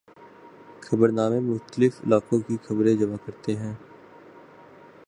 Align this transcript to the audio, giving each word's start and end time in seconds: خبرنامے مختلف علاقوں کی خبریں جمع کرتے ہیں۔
خبرنامے 0.81 1.39
مختلف 1.39 2.01
علاقوں 2.05 2.39
کی 2.39 2.57
خبریں 2.63 2.95
جمع 2.95 3.17
کرتے 3.25 3.55
ہیں۔ 3.55 3.73